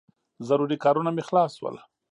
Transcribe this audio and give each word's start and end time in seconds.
ضروري 0.47 0.77
کارونه 0.83 1.09
مې 1.15 1.23
خلاص 1.27 1.51
شول. 1.59 1.75